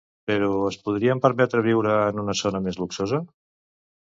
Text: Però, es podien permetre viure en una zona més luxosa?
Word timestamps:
Però, 0.29 0.47
es 0.69 0.77
podien 0.87 1.21
permetre 1.25 1.63
viure 1.67 1.93
en 2.07 2.23
una 2.25 2.37
zona 2.41 2.63
més 2.69 2.81
luxosa? 2.85 3.23